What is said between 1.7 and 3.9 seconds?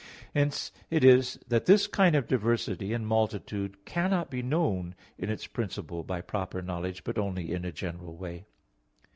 kind of diversity and multitude